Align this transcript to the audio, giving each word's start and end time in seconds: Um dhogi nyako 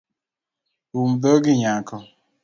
Um 0.99 1.09
dhogi 1.21 1.53
nyako 1.61 1.97